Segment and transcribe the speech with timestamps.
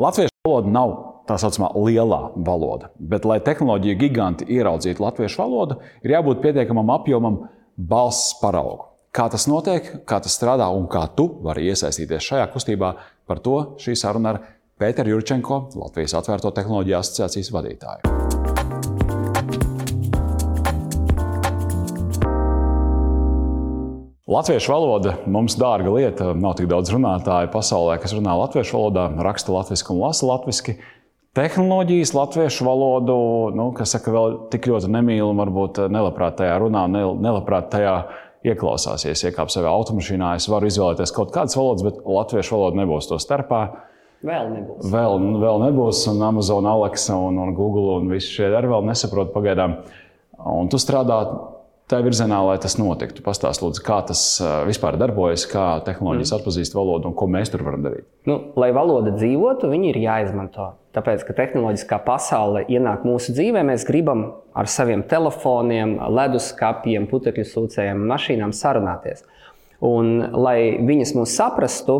[0.00, 0.92] Latviešu valoda nav
[1.28, 7.36] tā saucamā lielā valoda, bet, lai tehnoloģiju giganti ieraudzītu latviešu valodu, ir jābūt pietiekamam apjomam
[7.76, 8.88] balss paraugu.
[9.12, 12.94] Kā tas notiek, kā tas strādā un kā tu vari iesaistīties šajā kustībā,
[13.28, 14.40] par to šī saruna ar
[14.80, 18.19] Pēteru Jurčenko, Latvijas Atvērto tehnoloģiju asociācijas vadītāju.
[24.30, 26.28] Latviešu valoda mums dārga lieta.
[26.38, 30.76] Nav tik daudz runātāju pasaulē, kas runā latviešu valodā, raksta latviešu un lasa latviešu.
[31.34, 33.16] Tehnoloģijas latviešu valodu,
[33.58, 37.96] nu, kas saka, vēl tik ļoti nemīl un varbūt nelabprāt tajā runā, nelabprāt tajā
[38.46, 39.06] ieklausās.
[39.06, 43.10] Ja es iekāpu savā automašīnā, es varu izvēlēties kaut kādas valodas, bet latviešu valoda nebūs
[43.10, 43.64] to starpā.
[44.26, 44.90] Vēl nebūs.
[44.94, 49.34] Vēl, vēl nebūs, un Amazon, Alexa un, un Google un visi šie arī vēl nesaprot
[49.34, 49.80] pagaidām.
[50.50, 51.24] Un tu strādā
[51.90, 53.24] tā virzienā, lai tas notiktu.
[53.26, 54.22] Pastāstiet, lūdzu, kā tas
[54.68, 56.40] vispār darbojas, kā tehnoloģijas mm.
[56.40, 58.06] atpazīst valodu un ko mēs tur varam darīt.
[58.30, 60.72] Nu, lai valoda dzīvotu, viņi ir jāizmanto.
[60.96, 64.24] Tāpēc, ka tehnoloģiskā pasaule ienāk mūsu dzīvē, mēs gribam
[64.58, 69.22] ar saviem telefoniem, leduskapiem, putekļu sūcējiem, mašīnām sarunāties.
[69.86, 71.96] Un, lai viņas mūs saprastu,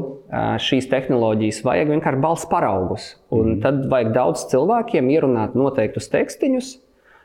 [0.61, 3.07] šīs tehnoloģijas vajag vienkārši balss paraugus.
[3.33, 3.61] Un mm.
[3.63, 6.75] tad vajag daudz cilvēkiem ierunāt noteiktus tekstiņus,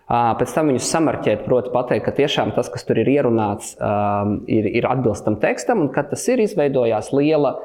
[0.05, 3.73] Pēc tam viņus samarķēt, proti, pateikt, ka tiešām tas, kas tur ir ierunāts,
[4.45, 7.55] ir, ir atbilstam tekstam, un kad tas ir izveidojās liela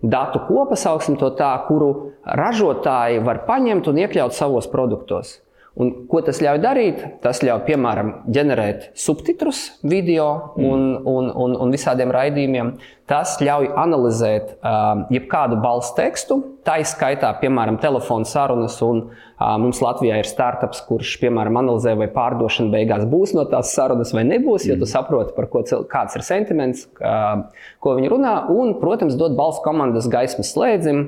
[0.00, 5.36] datu kopa, sauksim to tā, kuru ražotāji var paņemt un iekļaut savos produktos.
[5.80, 6.98] Un, ko tas ļauj darīt?
[7.24, 10.26] Tas ļauj, piemēram, ģenerēt subtitrus video
[10.60, 11.06] un, mm.
[11.08, 12.74] un, un, un visādiem raidījumiem.
[13.08, 18.76] Tas ļauj analizēt uh, jebkādu balss tekstu, tā izskaitā, piemēram, telefona sarunas.
[18.84, 23.72] Un, uh, mums Latvijā ir startups, kurš, piemēram, analizē, vai pārdošana beigās būs no tās
[23.72, 24.92] sarunas vai nebūs, jo tu mm.
[24.92, 27.48] saproti, par ko kāds ir sentiments, uh,
[27.80, 28.38] ko viņi runā.
[28.52, 31.06] Un, protams, dod balss komandas gaismas slēdzim,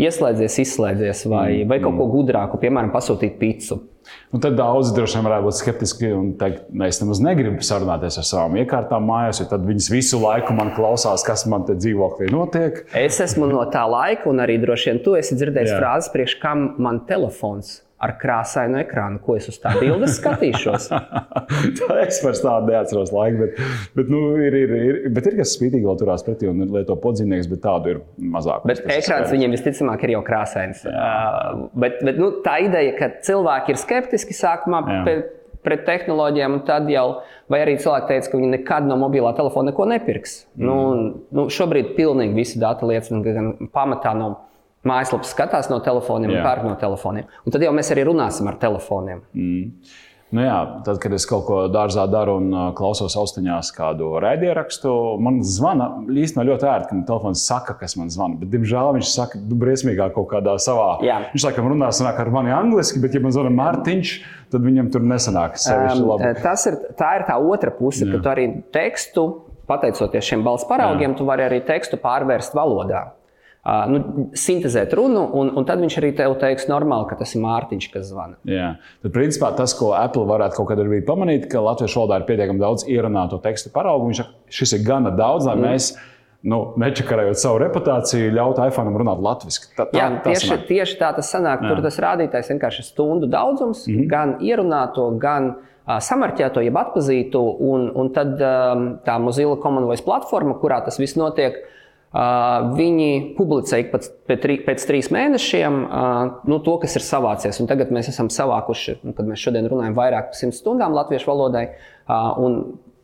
[0.00, 1.70] ieslēdzies, izslēdzies vai, mm.
[1.70, 2.12] vai kaut ko mm.
[2.14, 3.80] gudrāku, piemēram, pasūtīt pīci.
[4.34, 8.18] Un tad daudzi droši vien varētu būt skeptiski un teikt, ka es nemaz negribu sarunāties
[8.18, 12.32] ar savām iekārtām mājās, jo tad viņas visu laiku man klausās, kas man te dzīvoklī
[12.34, 12.82] notiek.
[12.98, 16.72] Es esmu no tā laika, un arī droši vien tu esi dzirdējis frāzi, priekš kam
[16.82, 20.88] man telefons ar krāsainu ekrānu, ko es uz tā bildes skatīšos.
[21.78, 23.60] tā es vairs tādu neatceros laiku, bet,
[23.98, 27.50] bet, nu, ir, ir, ir, bet ir kas spītīgi vēl turās pretī un lieto podzīvnieks,
[27.52, 28.00] bet tādu ir
[28.34, 28.66] mazāk.
[28.68, 30.82] Bet ekrāns viņiem visticamāk ir jau krāsains.
[30.88, 34.82] Uh, bet, bet nu, tā ideja, ka cilvēki ir skeptiski sākumā.
[35.06, 35.30] Pēc,
[35.62, 39.70] pret tehnoloģijām, un tad jau, vai arī cilvēki teica, ka viņi nekad no mobilā telefona
[39.70, 40.40] neko nepirks.
[40.56, 40.64] Mm.
[40.66, 40.78] Nu,
[41.38, 44.32] nu, šobrīd pilnīgi visi dati liecina, ka gan pamatā no
[44.88, 46.46] mājaslapas skatās no telefoniem, Jā.
[46.46, 47.28] pērk no telefoniem.
[47.46, 49.22] Un tad jau mēs arī runāsim ar telefoniem.
[49.36, 49.68] Mm.
[50.32, 50.54] Nu jā,
[50.86, 54.88] tad, kad es kaut ko dārzā daru un uh, klausos austiņās kādu raidierakstu,
[55.20, 58.38] man zvana īstenībā ļoti ērti, ka man telefons saka, kas man zvana.
[58.40, 60.94] Bet, diemžēl, viņš saka, nu, briesmīgā kaut kādā savā.
[61.04, 61.20] Jā.
[61.34, 64.16] Viņš saka, runā ar mani angliski, bet, ja man zvana Mārtiņš,
[64.56, 66.32] tad viņam tur nesanāk sevišķi labi.
[66.32, 68.14] Um, ir, tā ir tā otra puse, Jā.
[68.14, 69.28] ka tu arī tekstu,
[69.68, 71.18] pateicoties šiem balss paraugiem, Jā.
[71.20, 73.10] tu vari arī tekstu pārvērst valodā
[73.62, 77.88] nu, sintēzēt runu, un, un tad viņš arī tev teiks, normāli, ka tas ir Mārtiņš,
[77.92, 78.34] kas zvana.
[78.48, 78.72] Jā,
[79.04, 82.62] tad principā tas, ko Apple varētu kaut kad arī pamanīt, ka latviešu valodā ir pietiekami
[82.62, 84.08] daudz ierunāto tekstu paraugu.
[84.10, 84.22] Viņš
[84.58, 85.68] šis ir gana daudz, lai mm.
[85.68, 85.92] mēs.
[86.42, 89.68] Nu, nečakarējot savu reputāciju, ļaut iPhone runāt latviešu.
[89.76, 90.64] Tā, tā, Jā, tieši, sanāk.
[90.66, 91.62] tieši tā tas sanāk.
[91.62, 91.68] Jā.
[91.70, 94.08] Tur tas rādītājs vienkārši ir stundu daudzums, mm -hmm.
[94.10, 97.44] gan ierunāto, gan uh, samarķēto, jeb atpazītu.
[97.62, 101.81] Un, un tad um, tā Mozilla Common Voice platforma, kurā tas viss notiek, uh,
[102.12, 105.78] Viņi publicē ik pēc, pēc trīs mēnešiem
[106.44, 107.60] nu, to, kas ir savācies.
[107.62, 111.30] Un tagad mēs esam savākuši, nu, kad mēs šodien runājam, vairāk par simt stundām latviešu
[111.30, 111.70] valodai.
[112.42, 112.58] Un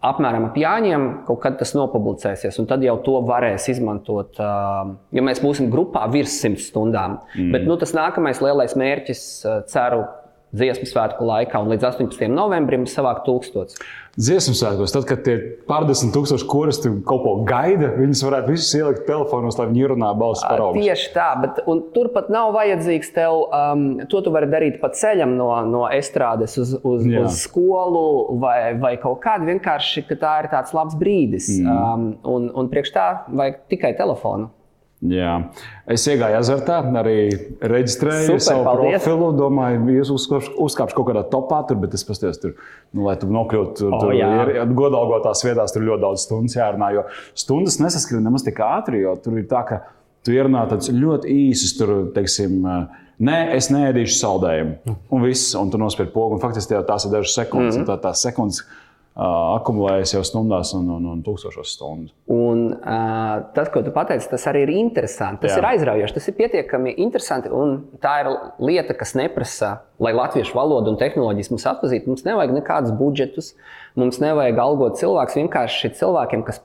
[0.04, 2.60] apmēram ap jāņem, kaut kad tas nopublicēsies.
[2.60, 7.18] Un tad jau to varēs izmantot, ja mēs būsim grupā virs simt stundām.
[7.32, 7.50] Mm.
[7.56, 9.22] Bet nu, tas nākamais lielais mērķis,
[9.72, 10.04] ceru,
[10.56, 12.28] dziesmu svētku laikā, un līdz 18.
[12.32, 13.80] novembrim savākt tūkstotis.
[14.18, 15.36] Dziesmu svētkos, tad, kad tie
[15.68, 20.42] pārdesmit tūkstoši koristi kaut ko gaida, viņus varētu visus ielikt telefonos, lai viņi runā balss
[20.42, 20.82] paraugus.
[20.82, 21.60] Tieši tā, bet
[21.94, 26.74] turpat nav vajadzīgs tev, um, to tu vari darīt pa ceļam no, no estrādes uz,
[26.82, 27.28] uz, Jā.
[27.28, 31.52] uz skolu vai, vai kaut kādu vienkārši, ka tā ir tāds labs brīdis.
[31.62, 31.70] Mm.
[31.70, 34.50] Um, un, un priekš tā vajag tikai telefonu.
[34.98, 35.34] Jā.
[35.86, 37.28] Es iegāju azartā, arī
[37.62, 39.04] reģistrēju Super, savu paldies.
[39.04, 39.28] profilu.
[39.38, 42.56] Domāju, jūs uzkāpšu, uzkāpšu kaut kādā topā, tur, bet es paskatījos, tur,
[42.90, 46.90] nu, lai tu nokļūtu tur, oh, tur ir godalgotās vietās, tur ļoti daudz stundas jārunā.
[46.96, 47.06] Jo
[47.38, 49.84] stundas nesaskrien nemaz tik ātri, jo tur ir tā, ka
[50.26, 52.64] tu ierunā tādus ļoti īsus, tur, teiksim,
[53.18, 54.92] Nē, es neēdīšu saldējumu.
[55.10, 56.36] Un viss, un tu nospiež pogu.
[56.38, 57.74] Faktiski tās ir dažas sekundes.
[57.74, 57.88] Mm -hmm.
[57.88, 58.60] tā, tās sekundes
[59.18, 62.12] akumulējas jau stundās un, un, un tūkstošos stundu.
[62.30, 65.42] Un, uh, tas, ko tu pateici, tas arī ir interesanti.
[65.42, 65.58] Tas Jā.
[65.58, 67.50] ir aizraujoši, tas ir pietiekami interesanti.
[68.02, 68.30] Tā ir
[68.62, 69.72] lieta, kas neprasa,
[70.02, 72.12] lai latviešu valodu un tehnoloģijas mums atpazītu.
[72.12, 73.52] Mums nevajag nekādus budžetus,
[73.98, 75.38] mums nevajag algot cilvēkus.
[75.42, 76.62] Vienkārši cilvēkiem, kas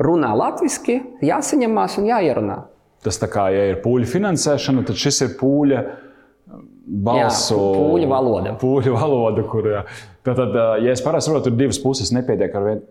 [0.00, 2.60] runā latviešu, jāsaņemās un jāierunā.
[3.04, 5.84] Tas tā kā ja ir pūļu finansēšana, tad šis ir pūļu
[6.90, 7.56] balsu.
[7.56, 8.54] Jā, pūļu valoda.
[8.60, 9.82] Pūļu valoda, kur, jā.
[10.26, 12.86] Tātad, ja es parasti saprotu, tur divas puses nepietiek ar vienu.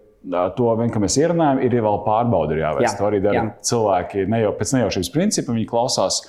[0.58, 2.84] To vien, mēs ierunājam, ir vēl pārbaudi jāveic.
[2.84, 5.56] Jā, to arī dara cilvēki ne jau pēc nejaušības principa.
[5.56, 6.26] Viņi klausās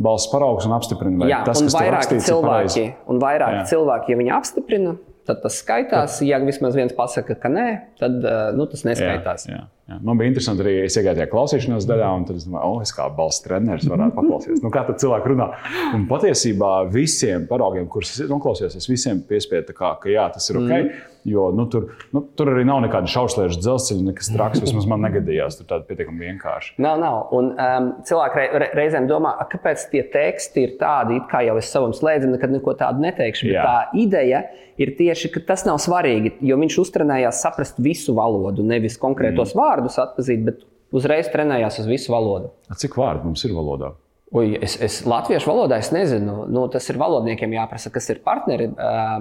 [0.00, 3.66] balss paraugus un apstiprina, jā, tas, kas vairāk cilvēki, un vairāk jā.
[3.74, 4.94] cilvēki, ja viņi apstiprina,
[5.28, 6.18] tad tas skaitās.
[6.26, 7.68] Ja vismaz viens pasakā, ka nē,
[8.00, 8.20] tad
[8.56, 9.48] nu, tas neskaitās.
[9.48, 9.64] Jā, jā.
[9.84, 9.98] Jā.
[10.00, 12.92] Man bija interesanti arī, es iegāju tajā klausīšanās daļā, un tad es domāju, oh, es
[12.96, 14.62] kā balss treneris varētu paklausīties.
[14.64, 15.50] Nu, kā tad cilvēki runā?
[15.92, 20.60] Un patiesībā visiem paraugiem, kurus es noklausījos, es visiem piespiedu, kā, ka jā, tas ir
[20.62, 20.72] ok.
[20.72, 21.02] Mm.
[21.24, 24.60] Jo nu, tur, nu, tur arī nav nekāda šausliežu dzelzceļa, nekas traks.
[24.64, 25.56] Vismaz man negadījās.
[25.56, 26.74] Tur tāda pietiekami vienkārši.
[26.84, 27.32] Nav, nav.
[27.36, 31.96] Un um, cilvēki re, reizēm domā, kāpēc tie teksti ir tādi, kā jau es savam
[31.96, 33.48] slēdzienam nekad neko tādu neteikšu.
[33.48, 34.44] Bet tā ideja
[34.80, 39.60] ir tieši, ka tas nav svarīgi, jo viņš uztrenējās saprast visu valodu, nevis konkrētos mm.
[39.62, 42.52] vārdus atpazīt, bet uzreiz trenējās uz visu valodu.
[42.80, 43.94] Cik vārdu mums ir valodā?
[44.34, 46.46] Uj, es, es latviešu valodā es nezinu.
[46.50, 48.70] Nu, tas ir valodniekiem jāprasa, kas ir partneri.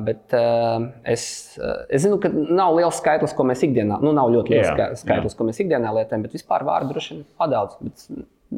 [0.08, 0.34] Bet
[1.14, 1.26] es,
[1.60, 5.36] es zinu, ka nav liels skaitlis, ko mēs ikdienā, nu, nav ļoti liels jā, skaitlis,
[5.36, 5.38] jā.
[5.38, 7.78] ko mēs ikdienā lietojam, bet vispār vārdu droši vien padaudz.
[7.84, 8.08] Bet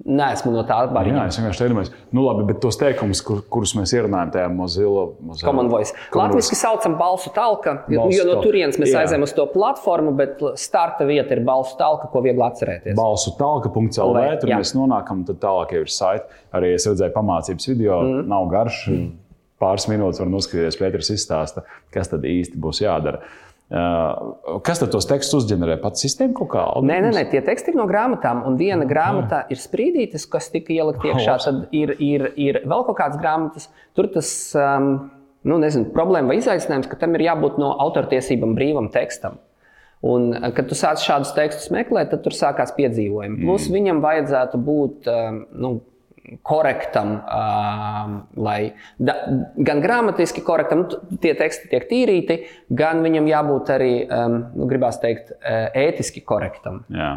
[0.03, 1.15] neesmu no tā atbārījis.
[1.15, 5.05] Jā, es vienkārši domāju, nu, labi, bet tos teikumus, kur, kurus mēs ierunājam tajā Mozilla,
[5.41, 5.95] Common Voice.
[6.15, 11.07] Latvijas saucam balsu talka, jo, jo no turienes mēs aizējām uz to platformu, bet starta
[11.09, 12.97] vieta ir balsu talka, ko viegli atcerēties.
[12.99, 14.59] Balsu talka.lv, tur jā.
[14.61, 16.43] mēs nonākam, tad tālāk jau ir saiti.
[16.55, 18.27] Arī es redzēju pamācības video, mm.
[18.31, 18.85] nav garš.
[18.91, 19.13] Mm.
[19.61, 21.63] Pāris minūtes var noskatīties, Pēters izstāsta,
[21.95, 23.21] kas tad īsti būs jādara.
[23.23, 25.79] Uh, kas tad tos tekstus uzģenerē?
[25.81, 26.65] Pats sistēma kaut kā?
[26.85, 28.43] Nē, nē, nē, tie teksti ir no grāmatām.
[28.45, 31.39] Un viena grāmata ir sprīdītis, kas tika ielikt iekšā.
[31.47, 33.69] Tad ir, ir, ir vēl kaut kādas grāmatas.
[33.97, 34.29] Tur tas
[34.59, 34.91] um,
[35.45, 39.41] nu, nezinu, problēma vai izaicinājums, ka tam ir jābūt no autortiesībām brīvam tekstam.
[40.05, 43.39] Un, kad tu sāc šādus tekstus meklēt, tad tur sākās piedzīvojumi.
[43.41, 43.77] Plus mm.
[43.77, 45.71] viņam vajadzētu būt um, nu,
[46.45, 47.17] korektam,
[48.37, 48.59] lai
[48.97, 49.15] da,
[49.57, 55.33] gan gramatiski korektam, nu, tie teksti tiek tīrīti, gan viņam jābūt arī, nu, gribās teikt,
[55.85, 56.83] ētiski korektam.
[56.93, 57.13] Jā.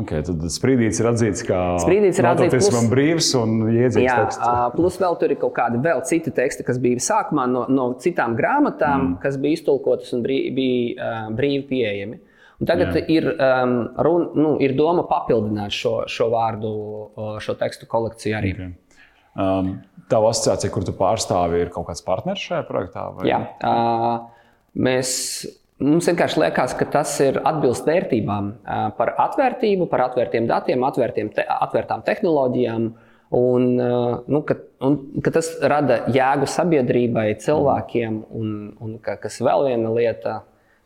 [0.00, 4.50] Okay, tad sprīdīts ir atzīts kā sprīdīts ir atzīts plus, brīvs un iedzīts jā, teksts.
[4.76, 8.36] Plus vēl tur ir kaut kādi vēl citi teksti, kas bija sākumā no, no citām
[8.38, 9.16] grāmatām, mm.
[9.24, 12.20] kas bija iztulkotas un brīvi, bija brīvi pieejami.
[12.60, 13.04] Un tagad Jā.
[13.08, 16.72] ir, um, run, nu, ir doma papildināt šo, šo vārdu,
[17.40, 18.52] šo tekstu kolekciju arī.
[18.56, 18.74] Okay.
[19.40, 19.78] Um,
[20.10, 23.06] Tava asociācija, kur tu pārstāvi, ir kaut kāds partneris šajā projektā?
[23.14, 23.28] Vai?
[23.30, 25.14] Jā, uh, mēs
[25.80, 28.50] Mums vienkārši liekas, ka tas ir atbilst vērtībām
[28.98, 32.90] par atvērtību, par atvērtiem datiem, atvērtiem te, atvērtām tehnoloģijām.
[33.38, 38.52] Un, nu, ka, un, ka tas rada jēgu sabiedrībai, cilvēkiem, un,
[38.82, 40.40] un ka, kas vēl viena lieta,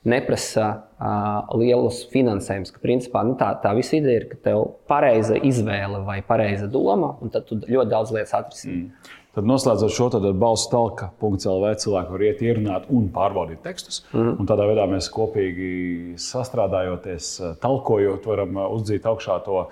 [0.08, 0.68] neprasa
[1.00, 2.74] uh, lielus finansējumus.
[2.82, 7.14] Principā nu, tā, tā visa ideja ir, ka tev ir pareiza izvēle vai pareiza doma,
[7.24, 8.82] un tad tu ļoti daudz lietas atrisini.
[8.84, 9.20] Mm.
[9.34, 14.04] Tad, noslēdzot šo tādu balsu talka.CLV, cilvēki var iet, ierunāt un pārbaudīt tekstus.
[14.12, 14.36] Mm.
[14.38, 17.32] Un tādā veidā mēs kopīgi sastrādājoties,
[17.64, 19.64] talkojot, varam uzdzīt augšā to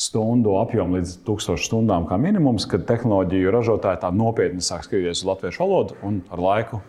[0.00, 5.28] stundu apjomu līdz 1000 stundām kā minimums, kad tehnoloģiju ražotāji tā nopietni sāk skatīties uz
[5.28, 6.80] latviešu valodu un ar laiku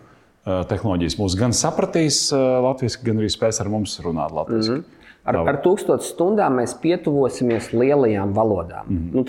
[0.46, 4.76] tehnoloģijas mūs gan sapratīs eh, latviešu, gan arī spēs ar mums runāt latviešu.
[4.76, 4.92] Mm -hmm.
[5.26, 8.86] Ar, ar tūkstošu stundām mēs pietuvosimies lielajām valodām.
[8.86, 9.14] Mm -hmm.
[9.14, 9.24] nu,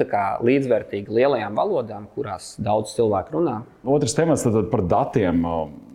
[0.46, 3.62] līdzvērtīgi lielajām valodām, kurās daudz cilvēku runā.
[3.84, 5.46] Otrs temats par datiem.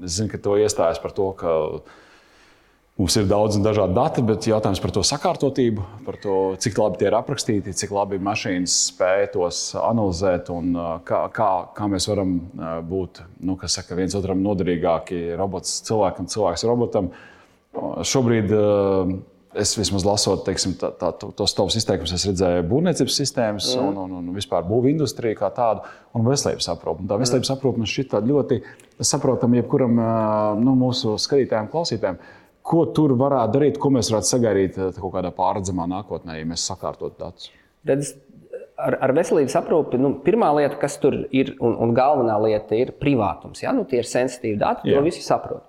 [0.04, 1.48] Es zinu, ka to iestājas par to, ka
[3.00, 7.00] Mums ir daudz un dažādi dati, bet jautājums par to sakārtotību, par to, cik labi
[7.00, 12.06] tie ir aprakstīti, cik labi mašīnas spēj tos analizēt un uh, kā, kā, kā mēs
[12.10, 17.08] varam uh, būt nu, saka, viens otram noderīgāki robots cilvēkam, cilvēks robotam.
[17.72, 18.52] Uh, šobrīd
[19.56, 23.88] es vismaz lasot teiksim, tā, tā, tos tavus izteikumus, es redzēju būvniecības sistēmas mm.
[23.88, 27.08] un, un, un vispār būvniecības industriju kā tādu un veselības aprūpi.
[27.08, 28.60] Tā veselības aprūpe man šķiet ļoti
[29.00, 29.98] saprotama jebkuram
[30.60, 32.20] nu, mūsu skatītājiem, klausītājiem
[32.62, 36.66] ko tur varētu darīt, ko mēs varētu sagaidīt eh, kaut kādā pārredzamā nākotnē, ja mēs
[36.70, 37.50] sakārtotu datus?
[37.88, 38.14] Redz,
[38.78, 42.94] ar, ar veselības aprūpi nu, pirmā lieta, kas tur ir, un, un galvenā lieta ir
[43.00, 43.64] privātums.
[43.64, 43.74] Ja?
[43.76, 44.98] Nu, tie ir sensitīvi dati, Jā.
[44.98, 45.66] to visi saprot.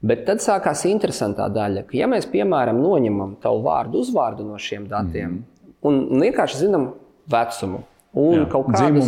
[0.00, 4.86] Bet tad sākās interesantā daļa, ka, ja mēs, piemēram, noņemam tavu vārdu, uzvārdu no šiem
[4.88, 5.74] datiem mm -hmm.
[5.88, 6.86] un vienkārši zinām
[7.28, 7.82] vecumu
[8.14, 9.02] un jā, kaut kādu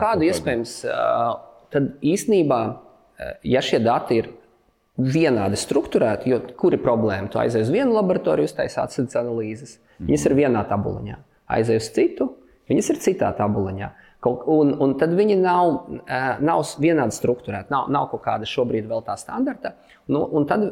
[0.00, 0.72] kaut iespējams,
[1.70, 2.60] tad īstenībā,
[3.44, 4.30] ja šie dati ir
[5.00, 7.28] vienādi strukturēti, jo kur ir problēma?
[7.30, 9.78] Tu aizej uz vienu laboratoriju, uztaisīt atsauces analīzes.
[10.02, 11.18] Viņas ir vienā tabuliņā.
[11.54, 12.30] Aizej uz citu,
[12.70, 13.90] viņas ir citā tabuliņā.
[14.24, 15.90] Un, un tad viņi nav,
[16.40, 19.74] nav vienādi strukturēti, nav, nav kaut kāda šobrīd vēl tā standarta.
[20.08, 20.64] Nu, un tad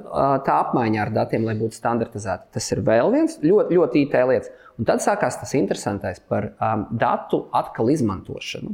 [0.46, 4.54] tā apmaiņa ar datiem, lai būtu standartizēta, tas ir vēl viens ļoti, ļoti IT lietas.
[4.80, 8.72] Un tad sākās tas interesantais par um, datu atkal izmantošanu.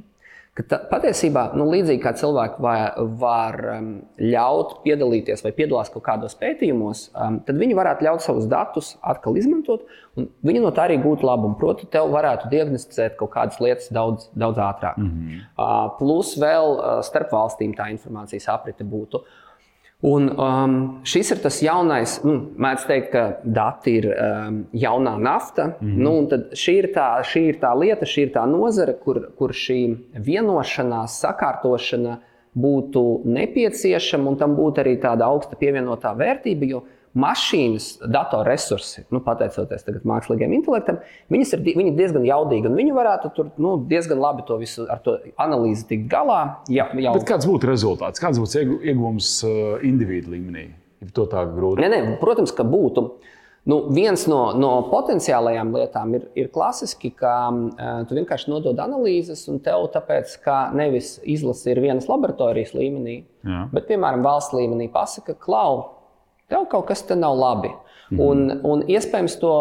[0.67, 6.35] Ta, patiesībā, nu, līdzīgi kā cilvēki var, var um, ļaut piedalīties vai piedalās kaut kādos
[6.41, 9.85] pētījumos, um, tad viņi varētu ļaut savus datus atkal izmantot,
[10.19, 11.55] un viņi no tā arī gūtu labumu.
[11.61, 14.99] Proti, tev varētu diagnosticēt kaut kādas lietas daudz, daudz ātrāk.
[14.99, 15.45] Mm -hmm.
[15.55, 19.23] uh, plus vēl uh, starp valstīm tā informācijas aprite būtu.
[19.23, 19.48] Uh,
[20.07, 25.73] Un, um, šis ir tas jaunais, nu, mēdz teikt, ka dati ir um, jaunā nafta.
[25.81, 26.02] Mm -hmm.
[26.05, 29.97] nu, šī, ir tā, šī ir tā lieta, šī ir tā nozare, kur, kur šī
[30.14, 32.19] vienošanās, sakārtošana
[32.55, 36.64] būtu nepieciešama un tam būtu arī tāda augsta pievienotā vērtība.
[36.67, 36.83] Jo
[37.19, 41.00] mašīnas, datorresursi, nu, pateicoties mākslīgiem intelektam,
[41.33, 42.73] viņas ir viņi diezgan jaudīgi.
[42.75, 46.43] Viņi varētu tur nu, diezgan labi to visu ar to analīzi tikt galā.
[46.73, 47.17] Ja, jau...
[47.29, 48.23] Kāds būtu rezultāts?
[48.23, 50.69] Kāds būtu iegūms uh, individu līmenī?
[51.03, 51.85] Ja to tā grūti.
[51.85, 53.09] Nē, nē, protams, ka būtu.
[53.69, 59.43] Nu, viens no, no potenciālajām lietām ir, ir klasiski, ka uh, tu vienkārši nodod analīzes,
[59.53, 63.67] un tev tāpēc, ka nevis izlase ir vienas laboratorijas līmenī, Jā.
[63.75, 65.98] bet, piemēram, valsts līmenī pasaka, klau,
[66.49, 67.71] Tev kaut kas te nav labi.
[68.09, 68.21] Mm.
[68.25, 69.55] Un, un iespējams to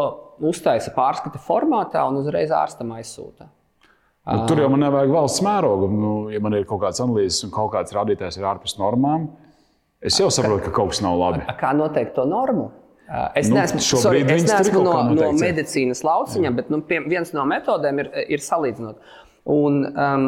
[0.48, 3.50] uztaisa pārskata formātā un uzreiz ārstam aizsūta.
[4.28, 5.88] Bet tur jau man nevajag valsts mērogu.
[5.92, 9.30] Nu, ja man ir kaut kāds analīzes un kaut kāds rādītājs ir ārpus normām,
[10.04, 11.46] es jau saprotu, ka kaut kas nav labi.
[11.62, 12.68] Kā noteikt to normu?
[13.40, 17.46] Es nu, neesmu, sorry, es neesmu no, no medicīnas lauciņa, bet nu, pie, viens no
[17.48, 19.00] metodēm ir, ir salīdzinot.
[19.48, 20.26] Un, um,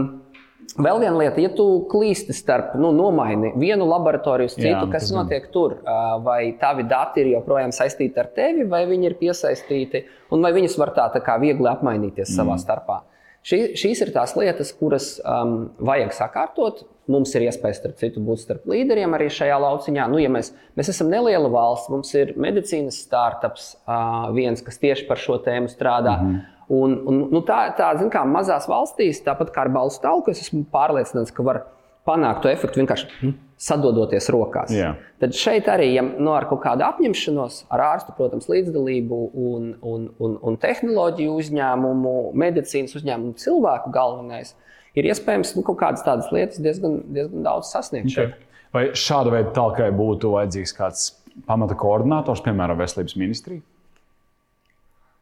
[0.78, 5.10] Vēl viena lieta, ja tu klīsti starp, nu, nomaini vienu laboratoriju uz citu, Jā, kas
[5.16, 5.54] notiek zin.
[5.54, 5.78] tur,
[6.26, 10.78] vai tavi dati ir joprojām saistīti ar tevi, vai viņi ir piesaistīti, un vai viņus
[10.78, 12.36] var tā, tā kā viegli apmainīties mm.
[12.38, 13.02] savā starpā.
[13.46, 16.84] Šī, šīs ir tās lietas, kuras um, vajag sakārtot.
[17.10, 20.06] Mums ir iespēja, starp citu, būt starp līderiem arī šajā lauciņā.
[20.12, 25.08] Nu, ja mēs, mēs esam neliela valsts, mums ir medicīnas startups, uh, viens, kas tieši
[25.08, 26.20] par šo tēmu strādā.
[26.20, 26.59] Mm -hmm.
[26.70, 30.44] Un, un, nu, tā ir tā, kā mazās valstīs, tāpat kā ar balstu talku, es
[30.44, 31.64] esmu pārliecināts, ka var
[32.06, 34.72] panākt to efektu vienkārši nu, sadodoties rokās.
[34.74, 34.94] Jā.
[35.22, 40.06] Tad šeit arī ja, nu, ar kaut kādu apņemšanos, ar ārstu, protams, līdzdalību un, un,
[40.22, 44.54] un, un tehnoloģiju uzņēmumu, medicīnas uzņēmumu, cilvēku galvenais,
[44.98, 48.14] ir iespējams nu, kaut kādas tādas lietas diezgan, diezgan daudz sasniegt.
[48.14, 48.30] Okay.
[48.30, 48.46] Šeit.
[48.76, 51.06] Vai šāda veida talkai būtu vajadzīgs kāds
[51.50, 53.66] pamata koordinators, piemēram, veselības ministrija?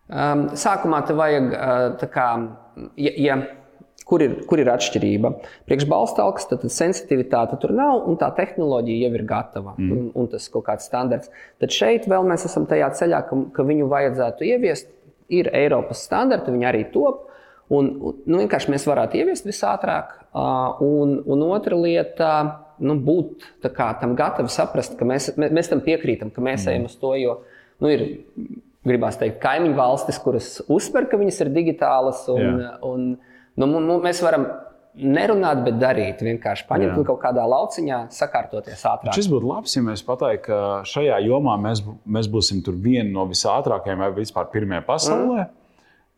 [0.08, 2.28] Um, sākumā te vajag, uh, kā,
[2.96, 3.36] ja, ja,
[4.08, 5.32] kur, ir, kur ir atšķirība.
[5.68, 9.90] Priekš balstāvkas, tad, tad sensitivitāte tur nav, un tā tehnoloģija jau ir gatava, mm.
[9.92, 11.32] un, un tas kaut kāds standarts.
[11.60, 14.94] Tad šeit vēl mēs esam tajā ceļā, ka, ka viņu vajadzētu ieviest.
[15.34, 17.26] Ir Eiropas standarti, viņi arī top.
[17.76, 20.14] Un, nu, vienkārši mēs varētu ieviest visātrāk.
[20.32, 22.30] Uh, un, un otra lieta,
[22.80, 23.44] nu, būt
[23.76, 26.72] kā, tam gatavi saprast, ka mēs, mēs, mēs tam piekrītam, ka mēs mm.
[26.72, 27.12] ejam uz to.
[27.20, 27.42] Jo
[27.84, 28.06] nu, ir
[28.88, 32.24] gribās teikt, kaimiņu valstis, kuras uzsver, ka viņas ir digitālas.
[32.34, 32.72] Un, Jā.
[32.88, 33.12] un,
[33.60, 34.48] nu, nu, mēs varam
[34.98, 36.24] nerunāt, bet darīt.
[36.26, 36.98] Vienkārši paņemt Jā.
[36.98, 39.14] un kaut kādā lauciņā sakārtoties ātrāk.
[39.18, 44.04] Šis būtu labs, ja mēs pateiktu, ka šajā jomā mēs, mēs būsim viena no visātrākajām
[44.06, 45.46] vai vispār pirmie pasaulē.
[45.46, 45.56] Mm.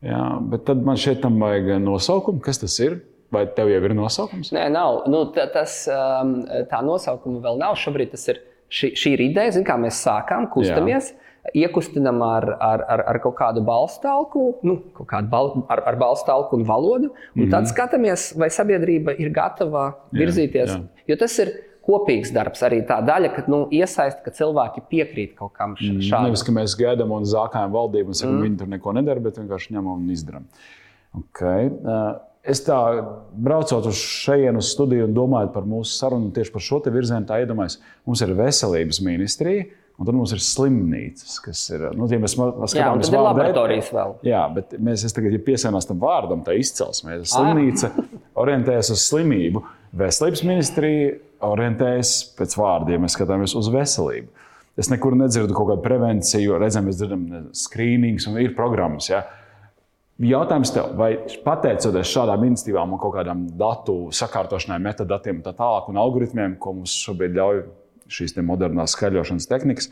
[0.10, 3.02] Jā, bet tad man šeit tam vajag nosaukumu, kas tas ir.
[3.30, 4.50] Vai tev jau ir nosaukums?
[4.56, 5.04] Nē, nav.
[5.12, 6.40] Nu, tas, um,
[6.72, 7.76] tā nosaukuma vēl nav.
[7.78, 11.14] Šobrīd tas ir šī, šī ir ideja, kā mēs sākām, kustamies.
[11.14, 16.60] Jā iekustinam ar, ar, ar, ar kaut kādu balstālku, nu, kādu bal, ar, ar balstālku
[16.60, 17.52] un valodu, un mm -hmm.
[17.52, 17.72] tad mhm.
[17.72, 20.70] skatāmies, vai sabiedrība ir gatava virzīties.
[20.70, 21.04] Jā, jā.
[21.08, 21.54] Jo tas ir
[21.90, 26.02] kopīgs darbs, arī tā daļa, ka nu, iesaista, ka cilvēki piekrīt kaut kam mhm.
[26.06, 26.30] šādam.
[26.30, 28.44] Nevis, ka mēs gaidām un zākājam valdību un sakām, mm.
[28.48, 30.46] viņi tur neko nedara, bet vienkārši ņemam un izdarām.
[31.20, 31.72] Okay.
[32.50, 32.78] Es tā
[33.34, 37.44] braucot uz šejienu, uz studiju un domājot par mūsu sarunu tieši par šo virzienu, tā
[37.44, 37.78] iedomājos,
[38.10, 39.68] mums ir veselības ministrija
[40.00, 41.82] Un tad mums ir slimnīcas, kas ir.
[42.00, 44.14] Nu, ja mēs skatāmies, kāda ir laboratorijas vēl.
[44.24, 47.18] Jā, bet mēs tagad ja piesānās tam vārdam, tā izcelsmē.
[47.28, 47.92] Slimnīca
[48.40, 49.66] orientējas uz slimību.
[50.00, 54.48] Veselības ministrija orientējas pēc vārdiem, ja mēs skatāmies uz veselību.
[54.80, 59.10] Es nekur nedzirdu kaut kādu prevenciju, redzam, mēs dzirdam skrīnings un ir programmas.
[59.12, 59.26] Ja?
[60.20, 61.14] Jautājums tev, vai
[61.46, 66.74] pateicoties šādām iniciatīvām un kaut kādām datu sakārtošanai, metadatiem un tā tālāk, un algoritmiem, ko
[66.76, 67.62] mums šobrīd ļauj
[68.12, 69.88] šīs modernās skaļošanas tehnikas.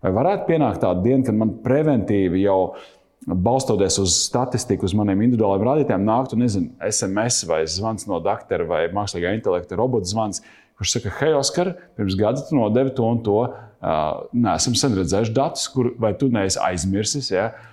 [0.00, 2.72] Vai varētu pienākt tāda diena, kad man preventīvi jau
[3.26, 8.82] balstoties uz statistiku, uz maniem individuāliem rādītājiem, nāktu nezinu, SMS vai zvans no doktora vai
[8.96, 10.40] mākslīgā intelekta robota zvans,
[10.80, 13.38] kurš saka, hei, Oskar, pirms gada tu nodevi to un to.
[13.76, 17.28] Uh, Nesam sen redzējuši datus, kur vai tu neesi aizmirsis.
[17.34, 17.50] Ja?
[17.50, 17.72] Uh,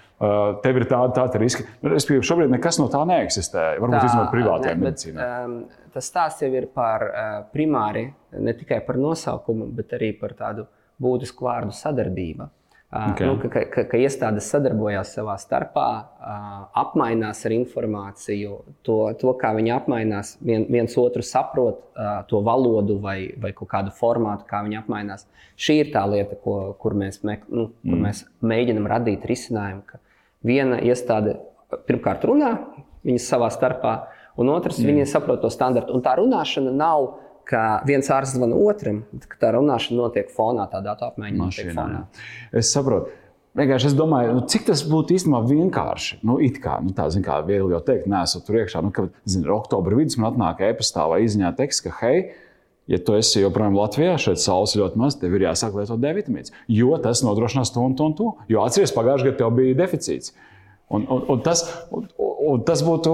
[0.64, 1.66] tev ir tāda, tāda riska.
[1.84, 3.68] Nu, es pieņemu, šobrīd nekas no tā neeksistē.
[3.84, 5.20] Varbūt izmantot privātajā medicīnā.
[5.20, 8.08] Bet, um, tas stāsts jau ir par uh, primāri,
[8.40, 10.68] ne tikai par nosaukumu, bet arī par tādu
[11.04, 12.50] būtisku vārdu sadarbību.
[12.94, 13.26] Okay.
[13.26, 15.86] Nu, ka, ka, ka iestādes sadarbojās savā starpā,
[16.78, 21.82] apmainās ar informāciju, to, to kā viņi apmainās, vien, viens otru saprot,
[22.30, 25.26] to valodu vai, vai kādu formātu, kā viņi apmainās.
[25.58, 28.06] Šī ir tā lieta, ko, kur, mēs, me, nu, kur mm.
[28.06, 29.82] mēs mēģinām radīt risinājumu.
[29.90, 30.03] Ka
[30.46, 31.38] viena iestāde
[31.88, 32.54] pirmkārt runā
[33.04, 33.98] viņas savā starpā,
[34.40, 34.90] un otrs mm.
[34.90, 35.96] viņi saprot to standartu.
[35.96, 37.10] Un tā runāšana nav
[37.48, 42.06] ka viens ārsts zvana otram, ka tā runāšana notiek fonā, tā datu apmaiņa notiek fonā.
[42.56, 43.20] Es saprotu.
[43.54, 46.24] Vienkārši es domāju, nu, cik tas būtu īstenībā vienkārši.
[46.26, 48.82] Nu, it kā, nu, tā, zin, kā viegli jau teikt, nē, esmu tur iekšā.
[48.82, 52.24] Nu, kad, zin, oktobra vidus man atnāk e-pastā vai izziņā teksts, ka, hei,
[52.92, 56.54] ja tu esi joprojām Latvijā, šeit saules ļoti maz, tev ir jāsāk lietot D vitamīns.
[56.72, 58.34] Jo tas nodrošinās to un to un to.
[58.52, 60.36] Jo atceries, pagājušajā gadā tev bija deficīts.
[60.94, 61.64] Un, un, un tas,
[61.96, 63.12] un, un tas būtu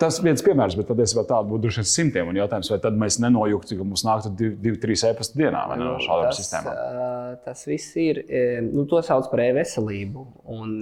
[0.00, 2.30] tas viens piemērs, bet patiesībā tādu būtu droši vien simtiem.
[2.30, 5.76] Un jautājums, vai tad mēs nenojuktu, ka mums nāktu divi, divi trīs e-pasta dienā vai
[5.80, 7.40] no nu, šādām tas, sistēmām?
[7.44, 8.22] Tas viss ir,
[8.70, 10.24] nu, to sauc par e-veselību.
[10.54, 10.78] Un,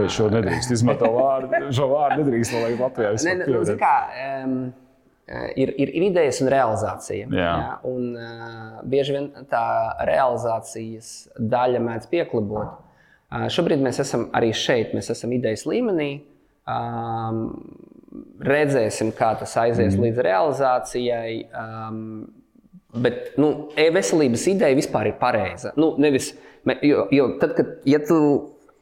[0.00, 4.58] vai šo nedrīkst izmantot vārdu, šo vārdu nedrīkst, lai Latvijā vispār ne, nu, kā, um,
[5.26, 7.28] ir, ir, ir idejas un realizācija.
[7.32, 7.50] Jā.
[7.60, 9.66] Jā, un, uh, bieži vien tā
[10.08, 12.80] realizācijas daļa mēdz pieklibot.
[13.50, 16.10] Šobrīd mēs esam arī šeit, mēs esam idejas līmenī.
[16.70, 17.48] Um,
[18.44, 20.04] redzēsim, kā tas aizies mm.
[20.06, 21.32] līdz realizācijai.
[21.50, 21.98] Um,
[22.94, 25.74] bet nu, e-veselības ideja vispār ir pareiza.
[25.80, 26.30] Nu, nevis,
[26.86, 28.18] jo, jo tad, kad ja tu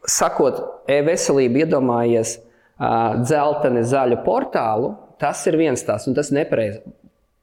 [0.09, 6.83] sakot e-veselību, iedomājies uh, dzelteni zaļu portālu, tas ir viens tās, un tas ir nepareizi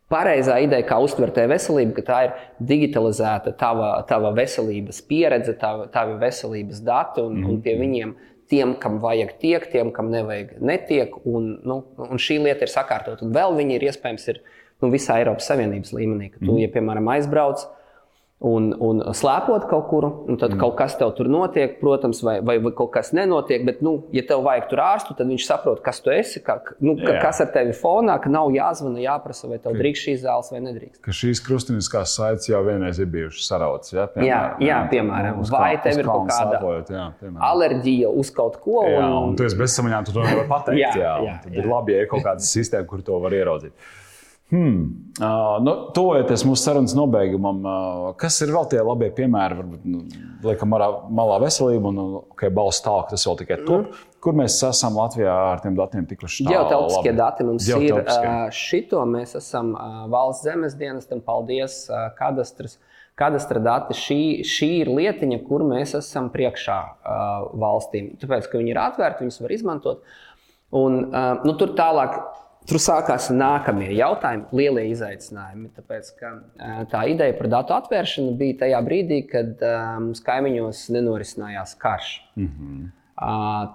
[0.09, 2.31] pareizā ideja, kā uztvert veselību, ka tā ir
[2.71, 8.15] digitalizēta tava, tava veselības pieredze, tava, tavi veselības dati, un, mm un pie viņiem
[8.49, 11.13] tiem, kam vajag, tiek, tiem, kam nevajag, netiek.
[11.29, 13.21] Un, nu, un šī lieta ir sakārtot.
[13.25, 14.39] Un vēl viņi ir iespējams ir,
[14.81, 16.31] nu, visā Eiropas Savienības līmenī.
[16.33, 17.67] Ka tu, mm ja, piemēram, aizbrauc
[18.39, 20.59] un, un slēpot kaut kur, un tad mm.
[20.61, 23.65] kaut kas tev tur notiek, protams, vai, vai, vai kaut kas nenotiek.
[23.67, 26.95] Bet, nu, ja tev vajag tur ārstu, tad viņš saprot, kas tu esi, ka, nu,
[27.01, 30.63] ka, kas ar tevi fonā, ka nav jāzvana, jāprasa, vai tev drīkst šīs zāles vai
[30.69, 31.01] nedrīkst.
[31.03, 33.93] Ka šīs krustiniskās saites jau vienreiz ir bijušas sarautas.
[33.95, 34.07] Ja?
[34.07, 35.43] Piemēram, jā, jā, jā, piemēram.
[35.43, 37.45] Uz vai tev ir kaut kāda sāpojot, jā, piemēram.
[37.51, 38.85] alerģija uz kaut ko?
[38.85, 38.95] Un...
[38.95, 40.83] Jā, un tu esi bezsamaņā, tu to nevari pateikt.
[40.85, 41.59] jā, jā, jā, tad jā.
[41.59, 43.75] ir labi, ja ir kaut kāda sistēma, kur to var ieraudzīt.
[44.49, 45.11] Hmm.
[45.19, 49.59] Uh, nu, Tuvojoties mūsu sarunas nobeigumam, uh, kas ir vēl tie labie piemēri?
[49.59, 49.99] Varbūt nu,
[50.41, 53.91] liekam, malā, malā veselība un okay, balss tālāk, tas vēl tikai top.
[53.91, 54.07] Mm.
[54.25, 56.47] Kur mēs esam Latvijā ar tiem datiem tikuši?
[56.49, 58.01] Geotelpiskie dati mums ir.
[58.01, 62.79] Uh, šito mēs esam uh, valsts zemes dienestam, paldies, uh, kadastrs.
[63.19, 68.15] Kadastra dati šī, šī ir lietiņa, kur mēs esam priekšā uh, valstīm.
[68.17, 70.13] Tāpēc, ka viņi ir atvērti, viņus var izmantot.
[70.73, 72.17] Un, uh, nu, tur tālāk
[72.67, 75.71] Tur sākās nākamie jautājumi, lielie izaicinājumi.
[75.77, 76.33] Tāpēc, ka,
[76.91, 79.63] tā ideja par datu atvēršanu bija tajā brīdī, kad
[80.03, 82.11] mums kaimiņos nenorisinājās karš.
[82.35, 82.87] Mm -hmm.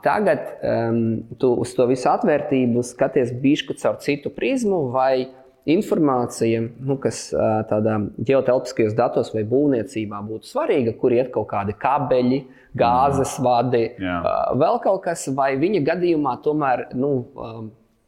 [0.05, 5.29] Tagad um, tu uz to visu atvērtību skaties bišķi caur citu prizmu, vai
[5.65, 7.31] informācija, nu, kas
[7.69, 12.41] tādā geotelpiskajos datos vai būvniecībā būtu svarīga, kur iet kaut kādi kabeļi,
[12.77, 14.19] gāzes vadi, Jā.
[14.61, 16.89] vēl kaut kas, vai viņa gadījumā tomēr.
[16.95, 17.15] Nu,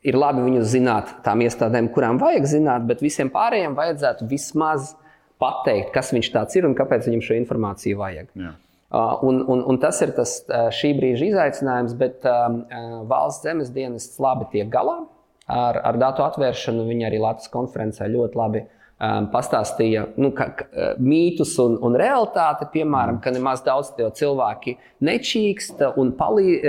[0.07, 4.95] ir labi viņus zināt tām iestādēm, kurām vajag zināt, bet visiem pārējiem vajadzētu vismaz
[5.43, 8.31] pateikt, kas viņš tāds ir un kāpēc viņam šo informāciju vajag.
[8.39, 8.55] Jā.
[8.87, 13.43] Uh, un, un, un tas ir tas uh, šī brīža izaicinājums, bet um, uh, valsts
[13.43, 15.01] zemes dienests labi tiek galā
[15.51, 16.85] ar, ar datu atvēršanu.
[16.87, 21.99] Viņi arī Latvijas konferencē ļoti labi um, pastāstīja nu, ka, ka, uh, mītus un, un
[21.99, 22.71] realitāti.
[22.79, 24.79] Piemēram, ka nemaz daudz cilvēki
[25.11, 26.61] nečīksta un, palī,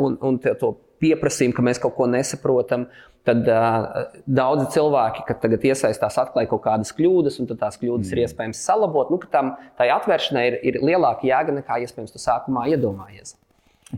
[0.00, 2.88] un, un to pieprasījumu, ka mēs kaut ko nesaprotam.
[3.28, 8.14] Tad uh, daudzi cilvēki, kad tagad iesaistās, atklāja kaut kādas kļūdas, un tās kļūdas mm.
[8.14, 9.12] ir iespējams salabot.
[9.12, 13.36] Nu, tam tai atvēršanai ir, ir lielāka jēga nekā iespējams tu sākumā iedomājies.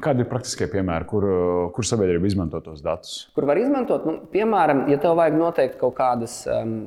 [0.00, 1.24] Kādi ir praktiskie piemēri, kur,
[1.76, 3.26] kur sabiedrība izmanto tos datus?
[3.36, 4.06] Kur var izmantot?
[4.08, 6.86] Nu, piemēram, ja tev vajag noteikt kaut kādas, um,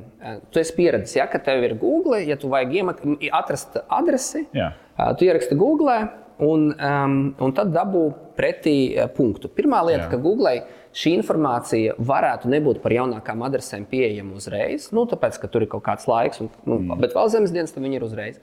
[0.50, 3.04] tu esi pieredzējis, ja, ka tev ir Google, ja tu vajag iemak,
[3.38, 4.72] atrast adresi, Jā.
[4.96, 6.00] uh, tu ieraksti Google
[6.42, 9.50] un, um, un tad dabū pretī uh, punktu.
[9.52, 10.12] Pirmā lieta, Jā.
[10.14, 10.58] ka Google
[10.96, 15.84] šī informācija varētu nebūt par jaunākām adresēm pieejama uzreiz, nu, tāpēc, ka tur ir kaut
[15.88, 17.02] kāds laiks, un, nu, mm.
[17.02, 18.40] bet vēl zemes dienas tam ir uzreiz.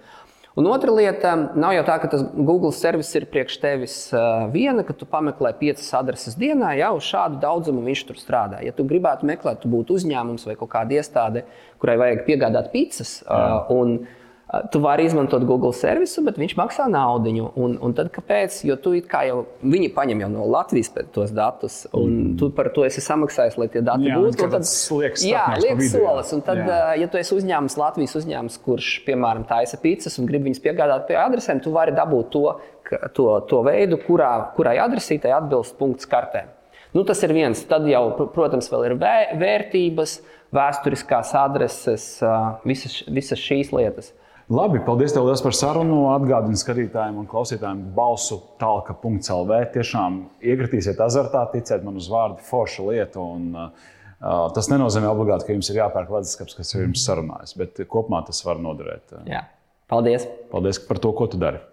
[0.53, 3.95] Un otra lieta, nav jau tā, ka tas Google servis ir priekš tevis
[4.53, 8.59] viena, ka tu pameklē piecas adreses dienā, jau šādu daudzumu viņš tur strādā.
[8.61, 11.47] Ja tu gribētu meklēt, tu būtu uzņēmums vai kaut kāda iestāde,
[11.81, 13.15] kurai vajag piegādāt pizzas.
[13.73, 14.03] Un,
[14.71, 17.31] Tu vari izmantot Google servisu, bet viņš maksā naudu.
[17.57, 18.59] Un, un tad kāpēc?
[18.67, 22.35] Jo tu jau, viņi paņem jau no Latvijas tos datus, un mm.
[22.37, 24.45] tu par to esi samaksājis, lai tie dati jā, būtu.
[24.53, 24.69] Tad,
[25.01, 26.35] liekas, jā, liekas solis.
[26.37, 26.79] Un tad, jā.
[27.01, 31.17] ja tu esi uzņēmums, Latvijas uzņēmums, kurš, piemēram, taisa pizzas un grib viņas piegādāt pie
[31.17, 32.45] adresēm, tu vari dabūt to,
[33.17, 36.45] to, to veidu, kurā, kurai adresītai atbilst punkts kartē.
[36.93, 37.57] Nu, tas ir viens.
[37.65, 40.19] Tad jau, protams, vēl ir vērtības,
[40.53, 42.11] vēsturiskās adreses,
[42.69, 44.13] visas, visas šīs lietas.
[44.51, 46.09] Labi, paldies tev par sarunu.
[46.11, 49.59] Atgādinu skatītājiem un klausītājiem balsu tālka.lv.
[49.75, 53.23] Tiešām iekritīsiet azartā, ticiet man uz vārdu, forša lieta.
[53.23, 57.85] Un, uh, tas nenozīmē obligāti, ka jums ir jāpērk leduskapis, kas ir jums sarunājis, bet
[57.87, 59.15] kopumā tas var noderēt.
[59.31, 59.45] Jā.
[59.91, 60.27] Paldies!
[60.51, 61.63] Paldies par to, ko tu dari!